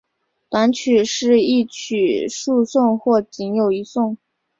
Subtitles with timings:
[0.49, 4.17] 短曲是一曲数颂或仅有一颂。